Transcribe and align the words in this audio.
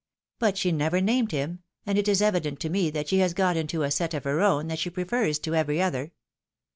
But 0.39 0.57
she 0.57 0.71
never 0.71 0.99
named 0.99 1.31
him, 1.31 1.61
and 1.85 1.95
it 1.95 2.07
is 2.07 2.23
evident 2.23 2.59
to 2.61 2.71
me 2.71 2.89
that 2.89 3.07
she 3.07 3.19
has 3.19 3.35
got 3.35 3.55
into 3.55 3.83
a 3.83 3.91
set 3.91 4.15
of 4.15 4.23
her 4.23 4.41
own 4.41 4.65
that 4.69 4.79
she 4.79 4.89
prefers 4.89 5.37
to 5.37 5.53
every 5.53 5.79
other. 5.79 6.11